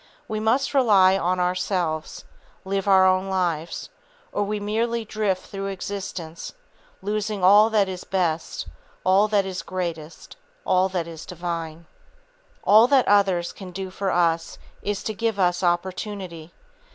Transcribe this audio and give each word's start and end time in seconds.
We 0.27 0.39
must 0.39 0.73
rely 0.73 1.15
on 1.15 1.39
ourselves, 1.39 2.25
live 2.65 2.87
our 2.87 3.05
own 3.05 3.29
lives, 3.29 3.89
or 4.31 4.41
we 4.41 4.59
merely 4.59 5.05
drift 5.05 5.45
through 5.45 5.67
existence, 5.67 6.53
losing 7.03 7.43
all 7.43 7.69
that 7.69 7.87
is 7.87 8.03
best, 8.03 8.65
all 9.03 9.27
that 9.27 9.45
is 9.45 9.61
greatest, 9.61 10.37
all 10.65 10.89
that 10.89 11.05
is 11.05 11.23
divine. 11.23 11.85
All 12.63 12.87
that 12.87 13.07
others 13.07 13.51
can 13.53 13.69
do 13.69 13.91
for 13.91 14.09
us 14.09 14.57
is 14.81 15.03
to 15.03 15.13
give 15.13 15.37
us 15.37 15.61
opportunity. 15.61 16.51